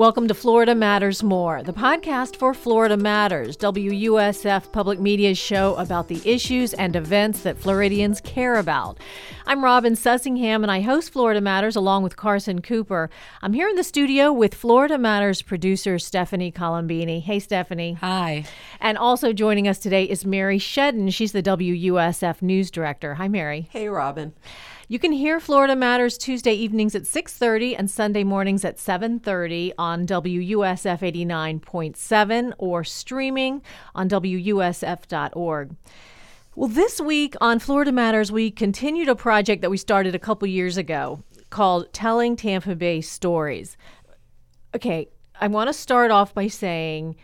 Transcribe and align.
Welcome 0.00 0.28
to 0.28 0.34
Florida 0.34 0.74
Matters 0.74 1.22
More, 1.22 1.62
the 1.62 1.74
podcast 1.74 2.36
for 2.36 2.54
Florida 2.54 2.96
Matters, 2.96 3.54
WUSF 3.58 4.72
Public 4.72 4.98
Media's 4.98 5.36
show 5.36 5.74
about 5.74 6.08
the 6.08 6.22
issues 6.24 6.72
and 6.72 6.96
events 6.96 7.42
that 7.42 7.58
Floridians 7.58 8.18
care 8.22 8.56
about. 8.56 8.96
I'm 9.46 9.62
Robin 9.62 9.92
Sussingham, 9.92 10.62
and 10.62 10.70
I 10.70 10.80
host 10.80 11.12
Florida 11.12 11.42
Matters 11.42 11.76
along 11.76 12.02
with 12.02 12.16
Carson 12.16 12.62
Cooper. 12.62 13.10
I'm 13.42 13.52
here 13.52 13.68
in 13.68 13.76
the 13.76 13.84
studio 13.84 14.32
with 14.32 14.54
Florida 14.54 14.96
Matters 14.96 15.42
producer 15.42 15.98
Stephanie 15.98 16.50
Colombini. 16.50 17.20
Hey, 17.20 17.38
Stephanie. 17.38 17.92
Hi. 18.00 18.46
And 18.80 18.96
also 18.96 19.34
joining 19.34 19.68
us 19.68 19.78
today 19.78 20.04
is 20.04 20.24
Mary 20.24 20.58
Shedden. 20.58 21.12
She's 21.12 21.32
the 21.32 21.42
WUSF 21.42 22.40
news 22.40 22.70
director. 22.70 23.16
Hi, 23.16 23.28
Mary. 23.28 23.68
Hey, 23.70 23.86
Robin. 23.86 24.32
You 24.90 24.98
can 24.98 25.12
hear 25.12 25.38
Florida 25.38 25.76
Matters 25.76 26.18
Tuesday 26.18 26.52
evenings 26.52 26.96
at 26.96 27.06
6:30 27.06 27.76
and 27.76 27.88
Sunday 27.88 28.24
mornings 28.24 28.64
at 28.64 28.76
7:30 28.76 29.72
on 29.78 30.04
WUSF 30.04 31.00
89.7 31.00 32.52
or 32.58 32.82
streaming 32.82 33.62
on 33.94 34.08
wusf.org. 34.08 35.76
Well, 36.56 36.68
this 36.68 37.00
week 37.00 37.36
on 37.40 37.60
Florida 37.60 37.92
Matters, 37.92 38.32
we 38.32 38.50
continued 38.50 39.08
a 39.08 39.14
project 39.14 39.62
that 39.62 39.70
we 39.70 39.76
started 39.76 40.16
a 40.16 40.18
couple 40.18 40.48
years 40.48 40.76
ago 40.76 41.22
called 41.50 41.92
Telling 41.92 42.34
Tampa 42.34 42.74
Bay 42.74 43.00
Stories. 43.00 43.76
Okay, 44.74 45.06
I 45.40 45.46
want 45.46 45.68
to 45.68 45.72
start 45.72 46.10
off 46.10 46.34
by 46.34 46.48
saying 46.48 47.14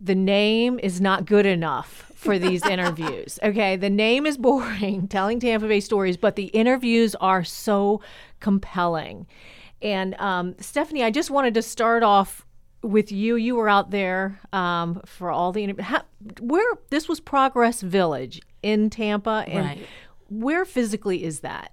the 0.00 0.14
name 0.14 0.78
is 0.82 1.00
not 1.00 1.24
good 1.24 1.46
enough 1.46 2.12
for 2.14 2.38
these 2.38 2.64
interviews. 2.66 3.38
Okay, 3.42 3.76
the 3.76 3.90
name 3.90 4.26
is 4.26 4.36
boring, 4.36 5.08
telling 5.08 5.40
Tampa 5.40 5.68
Bay 5.68 5.80
stories, 5.80 6.16
but 6.16 6.36
the 6.36 6.46
interviews 6.46 7.14
are 7.16 7.44
so 7.44 8.00
compelling. 8.40 9.26
And 9.82 10.14
um, 10.20 10.54
Stephanie, 10.58 11.04
I 11.04 11.10
just 11.10 11.30
wanted 11.30 11.54
to 11.54 11.62
start 11.62 12.02
off 12.02 12.46
with 12.82 13.12
you. 13.12 13.36
You 13.36 13.56
were 13.56 13.68
out 13.68 13.90
there 13.90 14.40
um, 14.52 15.00
for 15.04 15.30
all 15.30 15.52
the 15.52 15.64
interviews. 15.64 15.86
Where 16.40 16.74
this 16.90 17.08
was 17.08 17.20
Progress 17.20 17.80
Village 17.82 18.40
in 18.62 18.90
Tampa, 18.90 19.44
and 19.46 19.64
right. 19.64 19.86
where 20.28 20.64
physically 20.64 21.24
is 21.24 21.40
that? 21.40 21.72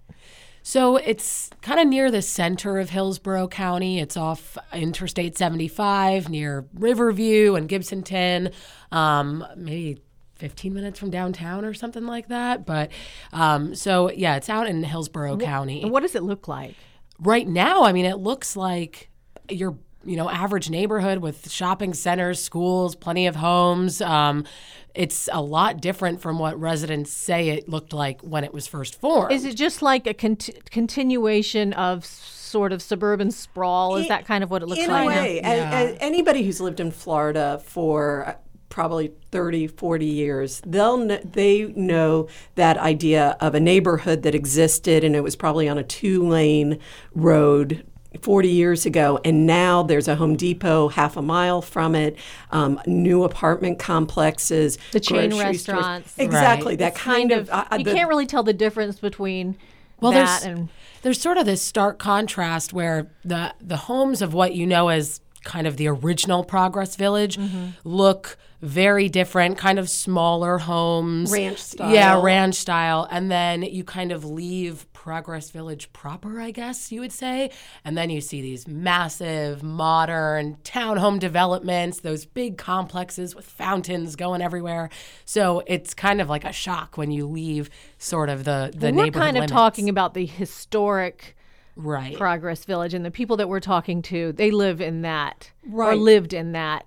So 0.63 0.97
it's 0.97 1.49
kind 1.61 1.79
of 1.79 1.87
near 1.87 2.11
the 2.11 2.21
center 2.21 2.77
of 2.79 2.91
Hillsborough 2.91 3.47
County. 3.47 3.99
It's 3.99 4.15
off 4.15 4.57
Interstate 4.73 5.37
75 5.37 6.29
near 6.29 6.65
Riverview 6.73 7.55
and 7.55 7.67
Gibsonton, 7.67 8.53
um, 8.91 9.45
maybe 9.55 10.01
15 10.35 10.73
minutes 10.73 10.99
from 10.99 11.09
downtown 11.09 11.65
or 11.65 11.73
something 11.73 12.05
like 12.05 12.27
that. 12.27 12.65
But 12.65 12.91
um, 13.33 13.73
so, 13.75 14.11
yeah, 14.11 14.35
it's 14.35 14.49
out 14.49 14.67
in 14.67 14.83
Hillsborough 14.83 15.37
Wh- 15.37 15.43
County. 15.43 15.81
And 15.81 15.91
what 15.91 16.01
does 16.01 16.15
it 16.15 16.23
look 16.23 16.47
like? 16.47 16.75
Right 17.19 17.47
now, 17.47 17.83
I 17.83 17.91
mean, 17.91 18.05
it 18.05 18.17
looks 18.17 18.55
like 18.55 19.09
your 19.49 19.77
you 20.03 20.15
know 20.15 20.29
average 20.29 20.69
neighborhood 20.69 21.19
with 21.19 21.49
shopping 21.51 21.93
centers, 21.93 22.41
schools, 22.43 22.95
plenty 22.95 23.27
of 23.27 23.35
homes. 23.35 24.01
Um, 24.01 24.45
it's 24.93 25.29
a 25.31 25.41
lot 25.41 25.79
different 25.81 26.21
from 26.21 26.37
what 26.39 26.59
residents 26.59 27.11
say 27.11 27.49
it 27.49 27.69
looked 27.69 27.93
like 27.93 28.19
when 28.21 28.43
it 28.43 28.53
was 28.53 28.67
first 28.67 28.99
formed. 28.99 29.31
Is 29.31 29.45
it 29.45 29.55
just 29.55 29.81
like 29.81 30.05
a 30.07 30.13
cont- 30.13 30.49
continuation 30.69 31.71
of 31.73 32.03
sort 32.05 32.73
of 32.73 32.81
suburban 32.81 33.31
sprawl? 33.31 33.95
Is 33.95 34.03
In- 34.03 34.09
that 34.09 34.25
kind 34.25 34.43
of 34.43 34.51
what 34.51 34.61
it 34.61 34.67
looks 34.67 34.81
in 34.81 34.89
like? 34.89 35.03
a 35.05 35.07
way, 35.07 35.39
Yeah. 35.41 35.79
a- 35.79 35.85
a- 35.93 35.95
anybody 35.99 36.43
who's 36.43 36.59
lived 36.59 36.79
in 36.81 36.91
Florida 36.91 37.61
for 37.63 38.25
uh, 38.27 38.33
probably 38.67 39.11
30, 39.31 39.67
40 39.67 40.05
years, 40.05 40.61
they'll 40.65 40.97
kn- 41.07 41.29
they 41.33 41.71
know 41.75 42.27
that 42.55 42.77
idea 42.77 43.37
of 43.39 43.55
a 43.55 43.59
neighborhood 43.61 44.23
that 44.23 44.35
existed 44.35 45.03
and 45.05 45.15
it 45.15 45.21
was 45.23 45.35
probably 45.37 45.69
on 45.69 45.77
a 45.77 45.83
two-lane 45.83 46.79
road 47.15 47.85
40 48.21 48.49
years 48.49 48.85
ago, 48.85 49.19
and 49.23 49.47
now 49.47 49.83
there's 49.83 50.07
a 50.07 50.15
Home 50.15 50.35
Depot 50.35 50.89
half 50.89 51.15
a 51.15 51.21
mile 51.21 51.61
from 51.61 51.95
it, 51.95 52.17
um, 52.51 52.79
new 52.85 53.23
apartment 53.23 53.79
complexes, 53.79 54.77
The 54.91 54.99
chain 54.99 55.29
grocery 55.29 55.53
stores. 55.57 55.77
restaurants. 55.77 56.13
Exactly, 56.17 56.71
Right. 56.73 56.79
that 56.79 56.95
kind 56.95 57.31
of. 57.31 57.49
uh, 57.49 57.65
you 57.77 57.85
the- 57.85 57.93
can't 57.93 58.09
really 58.09 58.25
tell 58.25 58.43
the 58.43 58.53
difference 58.53 58.99
between 58.99 59.55
well, 60.01 60.11
that 60.11 60.41
there's 60.41 60.57
and 60.57 60.69
there's 61.03 61.21
sort 61.21 61.37
of 61.37 61.45
this 61.45 61.61
stark 61.61 61.99
contrast 61.99 62.73
where 62.73 63.07
the 63.23 63.53
the 63.61 63.77
homes 63.77 64.21
of 64.21 64.33
what 64.33 64.55
you 64.55 64.65
know 64.67 64.89
as 64.89 65.21
kind 65.43 65.67
of 65.67 65.77
the 65.77 65.87
original 65.87 66.43
Progress 66.43 66.95
Village 66.95 67.37
Mm-hmm. 67.37 67.67
look 67.83 68.37
very 68.61 69.09
different, 69.09 69.57
kind 69.57 69.79
of 69.79 69.89
smaller 69.89 70.59
homes, 70.59 71.31
Ranch 71.31 71.57
style. 71.57 71.91
Yeah, 71.91 72.21
ranch 72.21 72.53
style, 72.55 73.07
and 73.09 73.31
then 73.31 73.63
you 73.63 73.83
kind 73.83 74.11
of 74.11 74.23
leave 74.23 74.85
Progress 74.93 75.49
Village 75.49 75.91
proper, 75.93 76.39
I 76.39 76.51
guess 76.51 76.91
you 76.91 76.99
would 77.01 77.11
say, 77.11 77.49
and 77.83 77.97
then 77.97 78.11
you 78.11 78.21
see 78.21 78.39
these 78.39 78.67
massive 78.67 79.63
modern 79.63 80.57
townhome 80.63 81.17
developments, 81.19 82.01
those 82.01 82.25
big 82.25 82.59
complexes 82.59 83.33
with 83.33 83.45
fountains 83.45 84.15
going 84.15 84.43
everywhere. 84.43 84.91
So 85.25 85.63
it's 85.65 85.95
kind 85.95 86.21
of 86.21 86.29
like 86.29 86.45
a 86.45 86.53
shock 86.53 86.97
when 86.99 87.09
you 87.09 87.25
leave 87.25 87.71
sort 87.97 88.29
of 88.29 88.43
the 88.43 88.71
the 88.75 88.87
we're 88.91 89.05
neighborhood 89.05 89.13
kind 89.13 89.37
of 89.37 89.41
limits. 89.41 89.51
talking 89.53 89.89
about 89.89 90.13
the 90.13 90.27
historic 90.27 91.35
right. 91.75 92.15
Progress 92.17 92.65
Village 92.65 92.93
and 92.93 93.05
the 93.05 93.11
people 93.11 93.37
that 93.37 93.47
we're 93.49 93.59
talking 93.59 94.01
to, 94.03 94.31
they 94.33 94.51
live 94.51 94.81
in 94.81 95.01
that 95.03 95.51
or 95.71 95.95
lived 95.95 96.33
in 96.33 96.51
that 96.53 96.85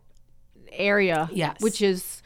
area, 0.72 1.28
Yes. 1.32 1.60
which 1.60 1.80
is 1.80 2.22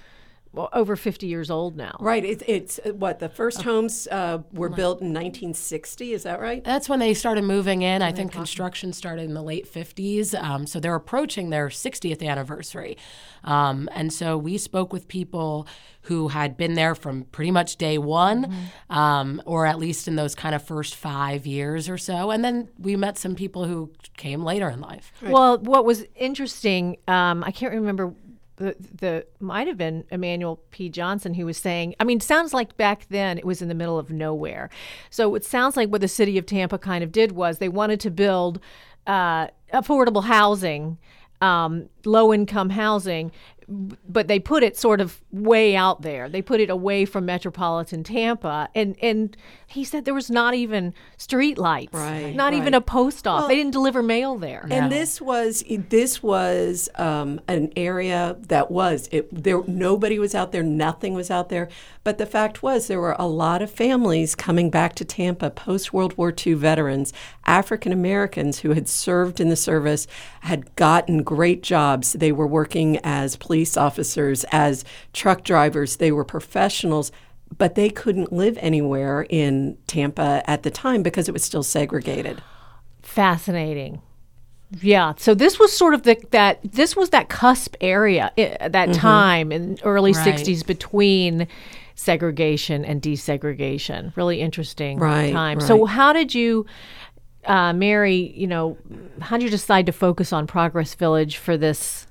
over 0.73 0.97
50 0.97 1.27
years 1.27 1.51
old 1.51 1.77
now. 1.77 1.97
Right. 2.01 2.25
It, 2.25 2.43
it's 2.47 2.79
uh, 2.85 2.93
what 2.95 3.19
the 3.19 3.29
first 3.29 3.63
homes 3.63 4.09
uh, 4.11 4.39
were 4.53 4.69
built 4.69 5.01
in 5.01 5.09
1960. 5.09 6.13
Is 6.13 6.23
that 6.25 6.41
right? 6.41 6.63
That's 6.65 6.89
when 6.89 6.99
they 6.99 7.15
started 7.15 7.45
moving 7.45 7.83
in. 7.83 8.03
I 8.03 8.13
think 8.13 8.33
construction 8.33 8.93
started 8.93 9.23
in 9.23 9.35
the 9.35 9.43
late 9.43 9.73
50s. 9.73 10.35
Um, 10.41 10.67
so 10.67 10.81
they're 10.81 10.95
approaching 10.95 11.51
their 11.51 11.69
60th 11.69 12.27
anniversary. 12.27 12.97
Um, 13.45 13.89
and 13.93 14.13
so 14.13 14.37
we 14.37 14.59
spoke 14.59 14.93
with 14.93 15.09
people 15.09 15.67
who 16.03 16.29
had 16.29 16.57
been 16.57 16.75
there 16.75 16.95
from 16.95 17.25
pretty 17.25 17.51
much 17.51 17.77
day 17.77 17.99
one, 17.99 18.55
um, 18.89 19.43
or 19.45 19.67
at 19.67 19.79
least 19.79 20.09
in 20.09 20.17
those 20.17 20.35
kind 20.35 20.55
of 20.55 20.63
first 20.63 20.95
five 20.95 21.47
years 21.47 21.89
or 21.89 21.99
so. 21.99 22.31
And 22.31 22.43
then 22.43 22.69
we 22.79 22.97
met 22.97 23.19
some 23.19 23.35
people 23.35 23.67
who 23.67 23.91
came 24.17 24.43
later 24.43 24.71
in 24.71 24.81
life. 24.81 25.13
Well, 25.23 25.59
what 25.59 25.85
was 25.85 26.07
interesting, 26.17 26.97
um, 27.07 27.45
I 27.45 27.51
can't 27.51 27.73
remember. 27.75 28.15
The, 28.59 28.77
the 28.79 29.27
might 29.41 29.67
have 29.69 29.77
been 29.77 30.05
Emmanuel 30.11 30.61
P. 30.71 30.89
Johnson 30.89 31.35
who 31.35 31.47
was 31.47 31.57
saying. 31.57 31.95
I 32.01 32.05
mean, 32.05 32.21
sounds 32.21 32.53
like 32.53 32.77
back 32.77 33.07
then 33.09 33.39
it 33.39 33.45
was 33.45 33.63
in 33.63 33.69
the 33.69 33.75
middle 33.75 33.99
of 33.99 34.11
nowhere. 34.11 34.69
So 35.11 35.35
it 35.37 35.45
sounds 35.45 35.77
like 35.77 35.89
what 35.91 36.01
the 36.01 36.09
city 36.09 36.39
of 36.39 36.45
Tampa 36.45 36.77
kind 36.79 37.05
of 37.05 37.13
did 37.13 37.33
was 37.33 37.59
they 37.59 37.69
wanted 37.69 38.01
to 38.01 38.11
build 38.11 38.61
uh, 39.07 39.47
affordable 39.73 40.25
housing, 40.25 40.99
um, 41.41 41.89
low 42.05 42.35
income 42.35 42.71
housing, 42.71 43.33
but 43.69 44.29
they 44.29 44.39
put 44.39 44.63
it 44.63 44.77
sort 44.77 45.01
of 45.01 45.21
way 45.31 45.77
out 45.77 46.03
there. 46.03 46.29
They 46.29 46.41
put 46.41 46.61
it 46.61 46.71
away 46.71 47.05
from 47.05 47.27
metropolitan 47.27 48.03
Tampa, 48.03 48.69
and 48.75 48.97
and 49.03 49.37
he 49.67 49.85
said 49.85 50.07
there 50.07 50.15
was 50.15 50.31
not 50.31 50.55
even 50.55 50.95
street 51.19 51.59
lights, 51.59 51.93
Right, 51.93 52.35
not 52.35 52.55
even 52.55 52.73
a 52.73 52.81
post 52.81 53.27
office. 53.27 53.49
they 53.49 53.57
didn't 53.57 53.73
deliver 53.73 54.03
mail 54.03 54.39
there. 54.39 54.67
And 54.71 54.91
this 54.91 55.21
was 55.21 55.63
this 55.69 56.23
was 56.23 56.89
um, 56.95 57.41
an 57.47 57.71
area 57.77 58.37
that 58.49 58.71
was 58.71 59.09
it. 59.13 59.29
There 59.45 59.63
nobody 59.67 60.19
was 60.19 60.35
out 60.35 60.53
there. 60.53 60.63
Nothing 60.63 61.13
was 61.13 61.31
out 61.31 61.51
there. 61.51 61.69
But 62.05 62.17
the 62.17 62.25
fact 62.25 62.63
was 62.63 62.87
there 62.87 63.01
were 63.01 63.17
a 63.19 63.27
lot 63.27 63.61
of 63.61 63.71
families 63.71 64.35
coming 64.35 64.71
back 64.71 64.95
to 64.95 65.05
Tampa 65.05 65.51
post 65.51 65.93
World 65.93 66.17
War 66.17 66.33
II 66.35 66.55
veterans, 66.55 67.13
African 67.45 67.93
Americans 67.93 68.61
who 68.61 68.73
had 68.73 68.89
served 68.89 69.41
in 69.41 69.51
the 69.51 69.57
service, 69.57 70.07
had 70.41 70.75
gotten 70.77 71.23
great 71.23 71.63
jobs. 71.63 72.15
They 72.15 72.33
were 72.33 72.47
working 72.47 72.99
as 73.05 73.37
police 73.37 73.58
officers, 73.77 74.45
as 74.53 74.85
truck 75.13 75.43
drivers. 75.45 75.97
They 75.97 76.13
were 76.13 76.25
professionals. 76.25 77.11
But 77.57 77.77
they 77.77 77.89
couldn't 77.89 78.31
live 78.31 78.59
anywhere 78.61 79.23
in 79.31 79.79
Tampa 79.87 80.43
at 80.47 80.65
the 80.65 80.71
time 80.71 81.03
because 81.03 81.29
it 81.29 81.33
was 81.33 81.43
still 81.43 81.63
segregated. 81.63 82.43
Fascinating. 83.01 84.03
Yeah. 84.83 85.15
So 85.17 85.35
this 85.35 85.59
was 85.59 85.73
sort 85.73 85.95
of 85.95 86.03
the 86.03 86.17
that 86.31 86.61
this 86.63 86.95
was 86.95 87.09
that 87.11 87.31
cusp 87.31 87.75
area 87.81 88.31
i- 88.37 88.69
that 88.69 88.93
time 88.93 89.51
in 89.51 89.79
early 89.83 90.13
Right. 90.13 90.25
60s 90.27 90.63
between 90.67 91.49
segregation 91.95 92.85
and 92.85 93.01
desegregation. 93.01 94.15
Really 94.15 94.43
interesting 94.43 94.99
Right, 94.99 95.33
time. 95.33 95.61
So 95.61 95.87
how 95.87 96.13
did 96.13 96.35
you 96.35 96.67
uh, 97.47 97.73
Mary, 97.73 98.31
you 98.37 98.47
know, 98.47 98.77
how 99.21 99.39
did 99.39 99.45
you 99.45 99.51
decide 99.51 99.87
to 99.87 99.93
focus 99.93 100.35
on 100.35 100.47
Progress 100.47 100.93
Village 100.95 101.39
for 101.39 101.57
this 101.57 102.07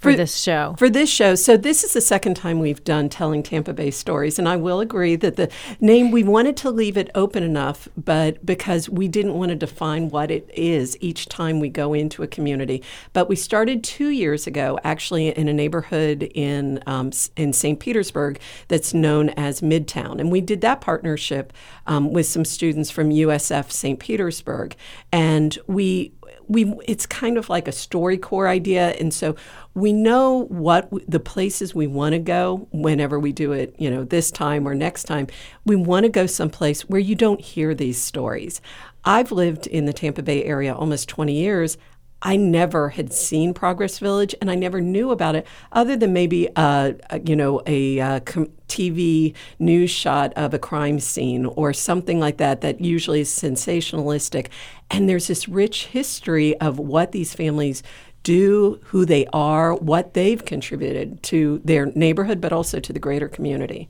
for, 0.00 0.16
this 0.16 0.36
show? 0.36 0.74
For 0.78 0.88
this 0.88 1.10
show, 1.10 1.34
so 1.34 1.56
this 1.56 1.84
is 1.84 1.92
the 1.92 2.00
second 2.00 2.34
time 2.34 2.58
we've 2.58 2.82
done 2.84 3.08
telling 3.08 3.42
Tampa 3.42 3.72
Bay 3.72 3.90
stories, 3.90 4.38
and 4.38 4.48
I 4.48 4.56
will 4.56 4.80
agree 4.80 5.14
that 5.16 5.36
the 5.36 5.50
name 5.78 6.10
we 6.10 6.22
wanted 6.22 6.56
to 6.58 6.70
leave 6.70 6.96
it 6.96 7.10
open 7.14 7.42
enough, 7.42 7.88
but 7.96 8.44
because 8.44 8.88
we 8.88 9.08
didn't 9.08 9.34
want 9.34 9.50
to 9.50 9.56
define 9.56 10.08
what 10.08 10.30
it 10.30 10.50
is 10.54 10.96
each 11.00 11.26
time 11.26 11.60
we 11.60 11.68
go 11.68 11.92
into 11.92 12.22
a 12.22 12.26
community. 12.26 12.82
But 13.12 13.28
we 13.28 13.36
started 13.36 13.84
two 13.84 14.08
years 14.08 14.46
ago, 14.46 14.78
actually, 14.84 15.28
in 15.28 15.48
a 15.48 15.52
neighborhood 15.52 16.22
in 16.34 16.82
um, 16.86 17.10
in 17.36 17.52
St. 17.52 17.78
Petersburg 17.78 18.40
that's 18.68 18.94
known 18.94 19.30
as 19.30 19.60
Midtown, 19.60 20.18
and 20.18 20.32
we 20.32 20.40
did 20.40 20.62
that 20.62 20.80
partnership 20.80 21.52
um, 21.86 22.12
with 22.12 22.26
some 22.26 22.44
students 22.44 22.90
from 22.90 23.10
USF 23.10 23.70
St. 23.70 24.00
Petersburg, 24.00 24.76
and 25.12 25.58
we 25.66 26.12
we 26.48 26.74
it's 26.86 27.06
kind 27.06 27.36
of 27.36 27.48
like 27.48 27.68
a 27.68 27.72
StoryCorps 27.72 28.48
idea. 28.48 28.90
And 28.92 29.12
so 29.12 29.36
we 29.74 29.92
know 29.92 30.46
what 30.48 30.90
w- 30.90 31.04
the 31.08 31.20
places 31.20 31.74
we 31.74 31.86
want 31.86 32.12
to 32.12 32.18
go 32.18 32.68
whenever 32.72 33.18
we 33.18 33.32
do 33.32 33.52
it 33.52 33.74
you 33.78 33.90
know 33.90 34.04
this 34.04 34.30
time 34.30 34.66
or 34.66 34.74
next 34.74 35.04
time. 35.04 35.26
We 35.64 35.76
want 35.76 36.04
to 36.04 36.10
go 36.10 36.26
someplace 36.26 36.82
where 36.82 37.00
you 37.00 37.14
don't 37.14 37.40
hear 37.40 37.74
these 37.74 38.00
stories. 38.00 38.60
I've 39.04 39.32
lived 39.32 39.66
in 39.66 39.86
the 39.86 39.92
tampa 39.92 40.22
bay 40.22 40.44
area 40.44 40.74
almost 40.74 41.08
20 41.08 41.32
years 41.32 41.78
I 42.22 42.36
never 42.36 42.90
had 42.90 43.12
seen 43.12 43.54
Progress 43.54 43.98
Village, 43.98 44.34
and 44.40 44.50
I 44.50 44.54
never 44.54 44.80
knew 44.80 45.10
about 45.10 45.36
it, 45.36 45.46
other 45.72 45.96
than 45.96 46.12
maybe, 46.12 46.48
uh, 46.54 46.92
you 47.24 47.34
know, 47.34 47.62
a 47.66 48.00
uh, 48.00 48.20
com- 48.20 48.52
TV 48.68 49.34
news 49.58 49.90
shot 49.90 50.32
of 50.34 50.52
a 50.52 50.58
crime 50.58 51.00
scene 51.00 51.46
or 51.46 51.72
something 51.72 52.20
like 52.20 52.36
that. 52.36 52.60
That 52.60 52.80
usually 52.80 53.20
is 53.20 53.30
sensationalistic, 53.30 54.48
and 54.90 55.08
there's 55.08 55.28
this 55.28 55.48
rich 55.48 55.86
history 55.86 56.58
of 56.60 56.78
what 56.78 57.12
these 57.12 57.34
families 57.34 57.82
do, 58.22 58.78
who 58.84 59.06
they 59.06 59.26
are, 59.32 59.74
what 59.74 60.14
they've 60.14 60.44
contributed 60.44 61.22
to 61.22 61.60
their 61.64 61.86
neighborhood, 61.86 62.40
but 62.40 62.52
also 62.52 62.80
to 62.80 62.92
the 62.92 62.98
greater 62.98 63.28
community. 63.28 63.88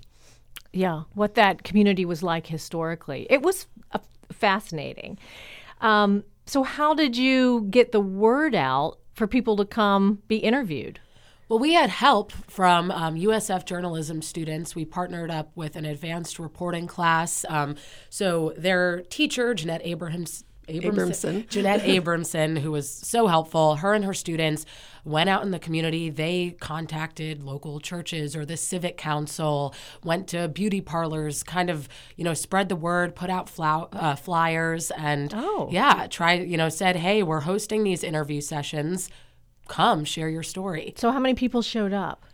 Yeah, 0.72 1.02
what 1.14 1.34
that 1.34 1.64
community 1.64 2.04
was 2.04 2.22
like 2.22 2.46
historically. 2.46 3.26
It 3.28 3.42
was 3.42 3.66
uh, 3.92 3.98
fascinating. 4.30 5.18
Um, 5.80 6.22
so, 6.50 6.64
how 6.64 6.94
did 6.94 7.16
you 7.16 7.68
get 7.70 7.92
the 7.92 8.00
word 8.00 8.56
out 8.56 8.98
for 9.14 9.28
people 9.28 9.56
to 9.58 9.64
come 9.64 10.18
be 10.26 10.38
interviewed? 10.38 10.98
Well, 11.48 11.60
we 11.60 11.74
had 11.74 11.90
help 11.90 12.32
from 12.32 12.90
um, 12.90 13.14
USF 13.14 13.64
journalism 13.64 14.20
students. 14.20 14.74
We 14.74 14.84
partnered 14.84 15.30
up 15.30 15.52
with 15.54 15.76
an 15.76 15.84
advanced 15.84 16.40
reporting 16.40 16.88
class. 16.88 17.44
Um, 17.48 17.76
so 18.08 18.52
their 18.56 19.02
teacher, 19.02 19.54
Jeanette 19.54 19.82
Abrahams, 19.84 20.42
Abramson. 20.70 21.48
Jeanette 21.48 21.82
Abramson, 21.82 22.58
who 22.58 22.70
was 22.72 22.88
so 22.90 23.26
helpful, 23.26 23.76
her 23.76 23.94
and 23.94 24.04
her 24.04 24.14
students 24.14 24.64
went 25.04 25.30
out 25.30 25.42
in 25.42 25.50
the 25.50 25.58
community. 25.58 26.10
They 26.10 26.56
contacted 26.60 27.42
local 27.42 27.80
churches 27.80 28.36
or 28.36 28.44
the 28.44 28.56
civic 28.56 28.96
council, 28.96 29.74
went 30.04 30.28
to 30.28 30.48
beauty 30.48 30.80
parlors, 30.80 31.42
kind 31.42 31.70
of, 31.70 31.88
you 32.16 32.24
know, 32.24 32.34
spread 32.34 32.68
the 32.68 32.76
word, 32.76 33.14
put 33.14 33.30
out 33.30 33.48
flow, 33.48 33.88
uh, 33.92 34.14
flyers, 34.16 34.90
and 34.92 35.32
Oh. 35.34 35.68
yeah, 35.70 36.06
try, 36.08 36.34
you 36.34 36.56
know, 36.56 36.68
said, 36.68 36.96
hey, 36.96 37.22
we're 37.22 37.40
hosting 37.40 37.82
these 37.84 38.04
interview 38.04 38.40
sessions. 38.40 39.08
Come 39.68 40.04
share 40.04 40.28
your 40.28 40.42
story. 40.42 40.94
So, 40.96 41.12
how 41.12 41.20
many 41.20 41.34
people 41.34 41.62
showed 41.62 41.92
up? 41.92 42.26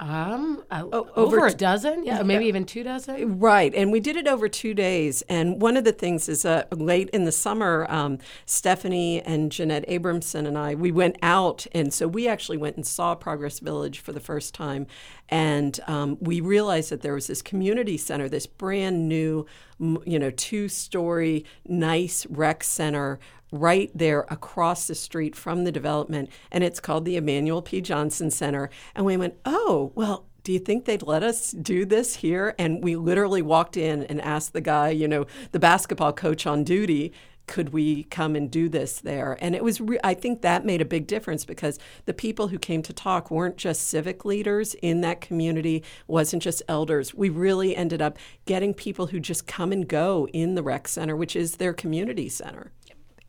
Um, 0.00 0.64
uh, 0.70 0.86
over 0.90 1.10
over, 1.14 1.46
a 1.46 1.52
dozen, 1.52 2.04
yeah, 2.06 2.22
maybe 2.22 2.46
even 2.46 2.64
two 2.64 2.82
dozen. 2.82 3.38
Right, 3.38 3.74
and 3.74 3.92
we 3.92 4.00
did 4.00 4.16
it 4.16 4.26
over 4.26 4.48
two 4.48 4.72
days. 4.72 5.20
And 5.28 5.60
one 5.60 5.76
of 5.76 5.84
the 5.84 5.92
things 5.92 6.26
is 6.26 6.46
uh, 6.46 6.64
late 6.72 7.10
in 7.10 7.26
the 7.26 7.32
summer, 7.32 7.86
um, 7.90 8.16
Stephanie 8.46 9.20
and 9.20 9.52
Jeanette 9.52 9.86
Abramson 9.88 10.46
and 10.46 10.56
I, 10.56 10.74
we 10.74 10.90
went 10.90 11.16
out, 11.20 11.66
and 11.72 11.92
so 11.92 12.08
we 12.08 12.26
actually 12.26 12.56
went 12.56 12.76
and 12.76 12.86
saw 12.86 13.14
Progress 13.14 13.58
Village 13.58 13.98
for 13.98 14.12
the 14.12 14.20
first 14.20 14.54
time, 14.54 14.86
and 15.28 15.78
um, 15.86 16.16
we 16.18 16.40
realized 16.40 16.90
that 16.90 17.02
there 17.02 17.14
was 17.14 17.26
this 17.26 17.42
community 17.42 17.98
center, 17.98 18.26
this 18.26 18.46
brand 18.46 19.06
new, 19.06 19.44
you 19.78 20.18
know, 20.18 20.30
two-story, 20.30 21.44
nice 21.66 22.24
rec 22.30 22.64
center 22.64 23.18
right 23.52 23.90
there 23.94 24.26
across 24.28 24.86
the 24.86 24.94
street 24.94 25.34
from 25.34 25.64
the 25.64 25.72
development, 25.72 26.30
and 26.50 26.64
it's 26.64 26.80
called 26.80 27.04
the 27.04 27.16
Emmanuel 27.16 27.62
P. 27.62 27.80
Johnson 27.80 28.30
Center. 28.30 28.70
And 28.94 29.04
we 29.04 29.16
went, 29.16 29.34
oh, 29.44 29.92
well, 29.94 30.26
do 30.42 30.52
you 30.52 30.58
think 30.58 30.84
they'd 30.84 31.02
let 31.02 31.22
us 31.22 31.52
do 31.52 31.84
this 31.84 32.16
here? 32.16 32.54
And 32.58 32.82
we 32.82 32.96
literally 32.96 33.42
walked 33.42 33.76
in 33.76 34.04
and 34.04 34.20
asked 34.20 34.52
the 34.52 34.60
guy, 34.60 34.90
you 34.90 35.06
know, 35.06 35.26
the 35.52 35.58
basketball 35.58 36.12
coach 36.12 36.46
on 36.46 36.64
duty, 36.64 37.12
could 37.46 37.70
we 37.70 38.04
come 38.04 38.36
and 38.36 38.48
do 38.48 38.68
this 38.68 39.00
there? 39.00 39.36
And 39.40 39.56
it 39.56 39.64
was, 39.64 39.80
re- 39.80 39.98
I 40.04 40.14
think 40.14 40.40
that 40.40 40.64
made 40.64 40.80
a 40.80 40.84
big 40.84 41.08
difference 41.08 41.44
because 41.44 41.80
the 42.06 42.14
people 42.14 42.48
who 42.48 42.58
came 42.60 42.80
to 42.82 42.92
talk 42.92 43.28
weren't 43.28 43.56
just 43.56 43.88
civic 43.88 44.24
leaders 44.24 44.74
in 44.74 45.00
that 45.00 45.20
community, 45.20 45.82
wasn't 46.06 46.44
just 46.44 46.62
elders. 46.68 47.12
We 47.12 47.28
really 47.28 47.74
ended 47.74 48.00
up 48.00 48.18
getting 48.46 48.72
people 48.72 49.08
who 49.08 49.18
just 49.18 49.48
come 49.48 49.72
and 49.72 49.88
go 49.88 50.28
in 50.32 50.54
the 50.54 50.62
rec 50.62 50.86
center, 50.86 51.16
which 51.16 51.34
is 51.34 51.56
their 51.56 51.72
community 51.72 52.28
center. 52.28 52.70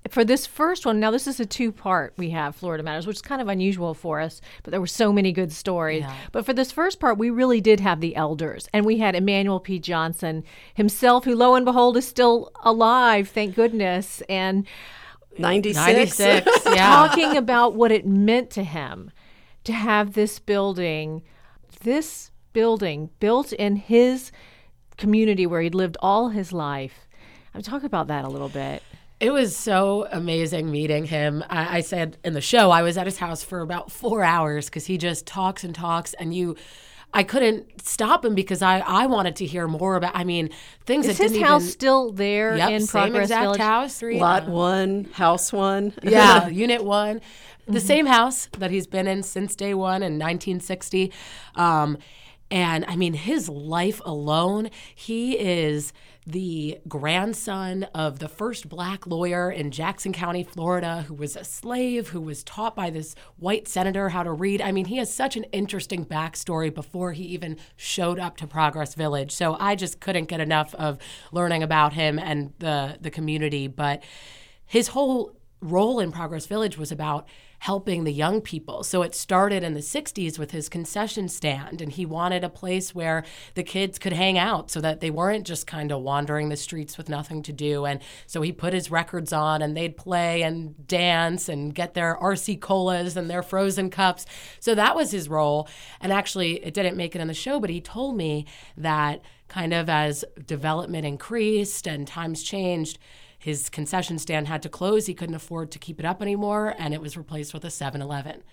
For 0.10 0.26
this 0.26 0.48
first 0.48 0.86
one, 0.86 1.00
now 1.00 1.12
this 1.12 1.28
is 1.28 1.40
a 1.40 1.46
two 1.46 1.72
part 1.72 2.14
we 2.18 2.32
have 2.32 2.56
Florida 2.56 2.84
Matters, 2.84 3.06
which 3.06 3.18
is 3.18 3.22
kind 3.22 3.42
of 3.42 3.48
unusual 3.48 3.94
for 3.94 4.20
us, 4.20 4.42
but 4.64 4.72
there 4.72 4.82
were 4.82 4.88
so 4.88 5.14
many 5.14 5.32
good 5.32 5.52
stories. 5.52 6.04
But 6.32 6.46
for 6.46 6.54
this 6.54 6.72
first 6.72 7.00
part, 7.00 7.20
we 7.20 7.30
really 7.30 7.62
did 7.62 7.80
have 7.80 8.02
the 8.02 8.16
elders, 8.16 8.68
and 8.74 8.84
we 8.84 8.98
had 8.98 9.16
Emmanuel 9.16 9.60
P. 9.60 9.78
Johnson 9.80 10.44
himself, 10.74 11.26
who 11.26 11.36
lo 11.36 11.54
and 11.54 11.66
behold 11.66 11.98
is 11.98 12.08
still 12.08 12.52
alive, 12.64 13.30
thank 13.30 13.56
goodness, 13.56 14.22
and 14.28 14.66
96. 15.38 16.20
96, 16.20 16.66
yeah. 16.66 16.90
talking 16.90 17.38
about 17.38 17.76
what 17.76 17.92
it 17.92 18.06
meant 18.06 18.50
to 18.52 18.64
him 18.64 19.12
to 19.64 19.74
have 19.74 20.14
this 20.14 20.40
building, 20.40 21.22
this 21.84 22.32
building 22.54 23.12
built 23.20 23.54
in 23.54 23.76
his 23.76 24.32
community 24.98 25.46
where 25.46 25.62
he'd 25.62 25.76
lived 25.76 25.98
all 26.02 26.30
his 26.30 26.52
life. 26.52 27.08
I'm 27.54 27.62
talking 27.62 27.86
about 27.86 28.08
that 28.08 28.26
a 28.26 28.30
little 28.30 28.50
bit. 28.50 28.82
It 29.22 29.32
was 29.32 29.56
so 29.56 30.08
amazing 30.12 30.72
meeting 30.72 31.06
him. 31.06 31.44
I, 31.48 31.78
I 31.78 31.82
said 31.82 32.18
in 32.24 32.34
the 32.34 32.42
show, 32.42 32.72
I 32.72 32.82
was 32.82 32.98
at 32.98 33.06
his 33.06 33.20
house 33.20 33.44
for 33.44 33.62
about 33.62 33.92
four 33.92 34.24
hours 34.24 34.66
because 34.66 34.88
he 34.88 34.98
just 34.98 35.26
talks 35.28 35.64
and 35.64 35.74
talks, 35.76 36.14
and 36.16 36.34
you. 36.34 36.56
I 37.14 37.24
couldn't 37.24 37.86
stop 37.86 38.24
him 38.24 38.36
because 38.36 38.62
I, 38.62 38.80
I 38.80 39.06
wanted 39.06 39.36
to 39.36 39.46
hear 39.46 39.68
more 39.68 39.98
about. 39.98 40.16
I 40.16 40.24
mean, 40.24 40.50
things 40.86 41.08
Is 41.08 41.18
that 41.18 41.24
his 41.24 41.34
didn't 41.34 41.46
house 41.46 41.64
even. 41.64 41.74
still 41.74 42.12
there 42.14 42.56
Yep, 42.56 42.70
in 42.72 42.82
same 42.88 43.12
Progress 43.12 43.24
exact 43.26 43.44
Village? 43.44 43.60
house. 43.60 44.00
Three, 44.00 44.18
Lot 44.20 44.48
one, 44.48 45.04
house 45.12 45.52
one. 45.52 45.94
yeah, 46.04 46.48
Unit 46.48 46.84
One, 46.86 47.20
the 47.68 47.80
Mm-hmm. 47.80 47.88
same 47.88 48.06
house 48.06 48.48
that 48.58 48.72
he's 48.72 48.88
been 48.88 49.08
in 49.08 49.24
since 49.24 49.56
day 49.58 49.74
one 49.74 50.02
in 50.04 50.14
1960. 50.20 51.12
Um, 51.56 51.98
and 52.52 52.86
I 52.88 52.96
mean, 52.96 53.14
his 53.14 53.48
life 53.48 54.02
alone, 54.06 54.70
he 54.94 55.40
is 55.40 55.94
the 56.28 56.78
grandson 56.88 57.84
of 57.96 58.20
the 58.20 58.28
first 58.28 58.70
black 58.70 59.08
lawyer 59.08 59.50
in 59.50 59.72
Jackson 59.72 60.14
County, 60.14 60.44
Florida, 60.44 61.06
who 61.08 61.16
was 61.16 61.36
a 61.36 61.44
slave, 61.44 62.10
who 62.10 62.22
was 62.22 62.44
taught 62.44 62.76
by 62.76 62.90
this 62.90 63.16
white 63.38 63.68
senator 63.68 64.10
how 64.10 64.22
to 64.22 64.32
read. 64.32 64.62
I 64.62 64.72
mean, 64.72 64.86
he 64.86 64.98
has 64.98 65.12
such 65.12 65.36
an 65.36 65.46
interesting 65.46 66.06
backstory 66.06 66.74
before 66.74 67.14
he 67.14 67.24
even 67.24 67.58
showed 67.76 68.20
up 68.20 68.38
to 68.38 68.48
Progress 68.48 68.94
Village. 68.94 69.32
So 69.32 69.58
I 69.60 69.76
just 69.76 70.00
couldn't 70.00 70.26
get 70.26 70.40
enough 70.40 70.76
of 70.76 71.00
learning 71.32 71.64
about 71.64 71.94
him 71.94 72.20
and 72.20 72.54
the 72.60 72.98
the 73.02 73.10
community. 73.10 73.68
But 73.68 74.04
his 74.66 74.90
whole 74.90 75.36
role 75.62 76.00
in 76.00 76.12
Progress 76.12 76.46
Village 76.46 76.78
was 76.78 76.92
about 76.92 77.28
helping 77.62 78.06
the 78.06 78.12
young 78.12 78.42
people. 78.42 78.84
So 78.84 79.04
it 79.04 79.14
started 79.14 79.62
in 79.62 79.76
the 79.76 79.82
60s 79.82 80.40
with 80.40 80.50
his 80.50 80.68
concession 80.68 81.28
stand, 81.28 81.80
and 81.80 81.92
he 81.92 82.08
wanted 82.08 82.44
a 82.44 82.50
place 82.50 82.96
where 82.96 83.24
the 83.54 83.62
kids 83.62 84.00
could 84.00 84.14
hang 84.14 84.36
out 84.36 84.72
so 84.72 84.82
that 84.82 85.00
they 85.00 85.12
weren't 85.12 85.46
just 85.46 85.68
kind 85.68 85.92
of 85.92 86.02
wandering 86.02 86.50
the 86.50 86.58
streets 86.58 86.98
with 86.98 87.08
nothing 87.08 87.44
to 87.44 87.54
do. 87.54 87.86
And 87.86 88.00
so 88.26 88.42
he 88.42 88.52
put 88.52 88.74
his 88.74 88.90
records 88.90 89.32
on, 89.32 89.62
and 89.62 89.78
they'd 89.78 89.96
play 89.96 90.42
and 90.42 90.88
dance 90.88 91.48
and 91.48 91.76
get 91.76 91.94
their 91.94 92.18
RC 92.20 92.60
colas 92.62 93.16
and 93.16 93.30
their 93.30 93.44
frozen 93.44 93.92
cups. 93.92 94.26
So 94.60 94.74
that 94.74 94.96
was 94.96 95.12
his 95.12 95.30
role. 95.30 95.70
And 96.00 96.12
actually, 96.12 96.66
it 96.66 96.74
didn't 96.74 96.98
make 96.98 97.16
it 97.16 97.22
in 97.22 97.28
the 97.28 97.36
show, 97.36 97.60
but 97.60 97.70
he 97.70 97.80
told 97.80 98.18
me 98.18 98.48
that 98.76 99.22
kind 99.50 99.72
of 99.72 99.88
as 99.88 100.26
development 100.48 101.06
increased 101.06 101.86
and 101.86 102.08
times 102.08 102.42
changed, 102.42 102.98
his 103.42 103.70
concession 103.70 104.20
stand 104.20 104.48
had 104.48 104.62
to 104.62 104.70
close. 104.70 105.08
He 105.08 105.16
couldn't 105.16 105.34
afford 105.34 105.72
to 105.72 105.80
keep 105.80 106.00
it 106.00 106.06
up 106.06 106.22
anymore, 106.22 106.76
and 106.78 106.94
it 106.94 107.02
was 107.02 107.18
replaced 107.18 107.56
with 107.56 107.66
a 107.66 107.72
7 107.72 108.00
Eleven. 108.00 108.44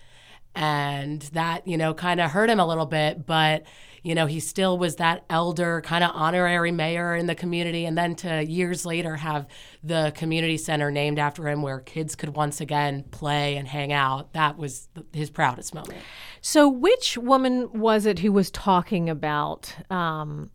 And 0.55 1.21
that, 1.33 1.67
you 1.67 1.77
know, 1.77 1.93
kind 1.93 2.19
of 2.19 2.31
hurt 2.31 2.49
him 2.49 2.59
a 2.59 2.65
little 2.65 2.87
bit, 2.87 3.27
but, 3.27 3.65
you 4.01 4.15
know, 4.15 4.25
he 4.25 4.39
still 4.39 4.79
was 4.79 4.95
that 4.95 5.25
elder, 5.29 5.81
kind 5.81 6.03
of 6.03 6.09
honorary 6.15 6.71
mayor 6.71 7.15
in 7.15 7.27
the 7.27 7.35
community. 7.35 7.85
And 7.85 7.95
then 7.95 8.15
to 8.15 8.43
years 8.43 8.83
later 8.83 9.17
have 9.17 9.47
the 9.83 10.11
community 10.15 10.57
center 10.57 10.89
named 10.89 11.19
after 11.19 11.47
him 11.47 11.61
where 11.61 11.79
kids 11.79 12.15
could 12.15 12.35
once 12.35 12.59
again 12.59 13.03
play 13.11 13.57
and 13.57 13.67
hang 13.67 13.93
out. 13.93 14.33
That 14.33 14.57
was 14.57 14.89
his 15.13 15.29
proudest 15.29 15.75
moment. 15.75 15.99
So, 16.41 16.67
which 16.67 17.15
woman 17.15 17.71
was 17.71 18.07
it 18.07 18.17
who 18.19 18.31
was 18.31 18.49
talking 18.49 19.07
about 19.07 19.75
um, 19.91 20.49